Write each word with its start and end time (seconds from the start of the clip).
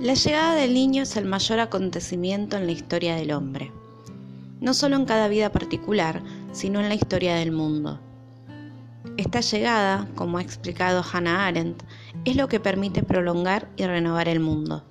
La 0.00 0.12
llegada 0.12 0.54
del 0.54 0.74
niño 0.74 1.04
es 1.04 1.16
el 1.16 1.24
mayor 1.24 1.58
acontecimiento 1.58 2.58
en 2.58 2.66
la 2.66 2.72
historia 2.72 3.16
del 3.16 3.32
hombre, 3.32 3.72
no 4.60 4.74
solo 4.74 4.94
en 4.94 5.06
cada 5.06 5.26
vida 5.26 5.50
particular, 5.50 6.22
sino 6.52 6.80
en 6.80 6.90
la 6.90 6.94
historia 6.94 7.36
del 7.36 7.50
mundo. 7.50 7.98
Esta 9.16 9.40
llegada, 9.40 10.06
como 10.14 10.36
ha 10.36 10.42
explicado 10.42 11.02
Hannah 11.02 11.46
Arendt, 11.46 11.82
es 12.26 12.36
lo 12.36 12.46
que 12.46 12.60
permite 12.60 13.02
prolongar 13.02 13.70
y 13.78 13.86
renovar 13.86 14.28
el 14.28 14.38
mundo. 14.38 14.84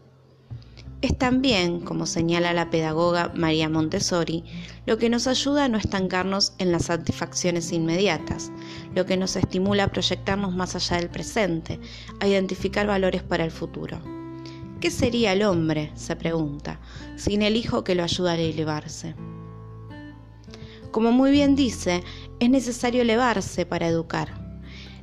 Es 1.03 1.15
también, 1.15 1.81
como 1.81 2.07
señala 2.07 2.53
la 2.53 2.71
pedagoga 2.71 3.31
María 3.35 3.69
Montessori, 3.69 4.43
lo 4.87 4.97
que 4.97 5.11
nos 5.11 5.27
ayuda 5.27 5.65
a 5.65 5.69
no 5.69 5.77
estancarnos 5.77 6.55
en 6.57 6.71
las 6.71 6.85
satisfacciones 6.85 7.71
inmediatas, 7.71 8.51
lo 8.95 9.05
que 9.05 9.17
nos 9.17 9.35
estimula 9.35 9.83
a 9.83 9.91
proyectarnos 9.91 10.55
más 10.55 10.75
allá 10.75 10.97
del 10.97 11.11
presente, 11.11 11.79
a 12.19 12.27
identificar 12.27 12.87
valores 12.87 13.21
para 13.21 13.45
el 13.45 13.51
futuro. 13.51 13.99
¿Qué 14.85 14.91
sería 14.91 15.33
el 15.33 15.41
hombre, 15.41 15.91
se 15.95 16.15
pregunta, 16.15 16.79
sin 17.15 17.41
el 17.41 17.55
hijo 17.55 17.83
que 17.83 17.95
lo 17.95 18.03
ayuda 18.03 18.33
a 18.33 18.37
elevarse? 18.37 19.15
Como 20.91 21.11
muy 21.11 21.31
bien 21.31 21.55
dice, 21.55 22.03
es 22.39 22.51
necesario 22.51 23.01
elevarse 23.01 23.65
para 23.65 23.87
educar, 23.87 24.29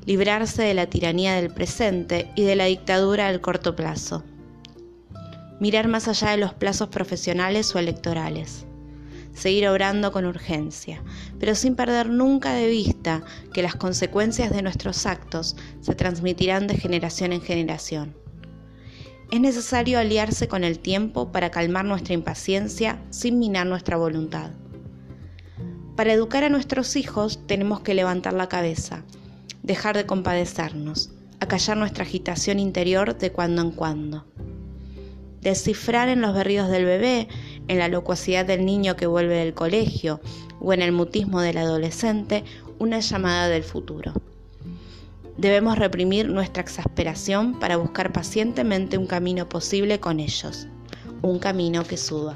librarse 0.06 0.62
de 0.62 0.74
la 0.74 0.86
tiranía 0.86 1.34
del 1.34 1.52
presente 1.52 2.30
y 2.36 2.44
de 2.44 2.54
la 2.54 2.66
dictadura 2.66 3.26
del 3.26 3.40
corto 3.40 3.74
plazo. 3.74 4.22
Mirar 5.58 5.88
más 5.88 6.06
allá 6.06 6.30
de 6.30 6.36
los 6.36 6.54
plazos 6.54 6.88
profesionales 6.88 7.74
o 7.74 7.80
electorales. 7.80 8.64
Seguir 9.34 9.66
obrando 9.66 10.12
con 10.12 10.26
urgencia, 10.26 11.02
pero 11.40 11.56
sin 11.56 11.74
perder 11.74 12.08
nunca 12.08 12.52
de 12.52 12.68
vista 12.68 13.24
que 13.52 13.62
las 13.62 13.74
consecuencias 13.74 14.52
de 14.52 14.62
nuestros 14.62 15.06
actos 15.06 15.56
se 15.80 15.96
transmitirán 15.96 16.68
de 16.68 16.76
generación 16.76 17.32
en 17.32 17.40
generación 17.40 18.21
es 19.32 19.40
necesario 19.40 19.98
aliarse 19.98 20.46
con 20.46 20.62
el 20.62 20.78
tiempo 20.78 21.32
para 21.32 21.50
calmar 21.50 21.86
nuestra 21.86 22.12
impaciencia 22.12 23.02
sin 23.08 23.38
minar 23.38 23.66
nuestra 23.66 23.96
voluntad. 23.96 24.50
Para 25.96 26.12
educar 26.12 26.44
a 26.44 26.50
nuestros 26.50 26.96
hijos 26.96 27.40
tenemos 27.46 27.80
que 27.80 27.94
levantar 27.94 28.34
la 28.34 28.50
cabeza, 28.50 29.04
dejar 29.62 29.96
de 29.96 30.04
compadecernos, 30.04 31.12
acallar 31.40 31.78
nuestra 31.78 32.04
agitación 32.04 32.58
interior 32.58 33.16
de 33.16 33.32
cuando 33.32 33.62
en 33.62 33.70
cuando. 33.70 34.26
Descifrar 35.40 36.10
en 36.10 36.20
los 36.20 36.34
berridos 36.34 36.68
del 36.68 36.84
bebé, 36.84 37.26
en 37.68 37.78
la 37.78 37.88
locuacidad 37.88 38.44
del 38.44 38.66
niño 38.66 38.96
que 38.96 39.06
vuelve 39.06 39.36
del 39.36 39.54
colegio 39.54 40.20
o 40.60 40.74
en 40.74 40.82
el 40.82 40.92
mutismo 40.92 41.40
del 41.40 41.56
adolescente 41.56 42.44
una 42.78 43.00
llamada 43.00 43.48
del 43.48 43.64
futuro. 43.64 44.12
Debemos 45.38 45.78
reprimir 45.78 46.28
nuestra 46.28 46.62
exasperación 46.62 47.58
para 47.58 47.76
buscar 47.76 48.12
pacientemente 48.12 48.98
un 48.98 49.06
camino 49.06 49.48
posible 49.48 49.98
con 49.98 50.20
ellos, 50.20 50.68
un 51.22 51.38
camino 51.38 51.84
que 51.84 51.96
suba. 51.96 52.34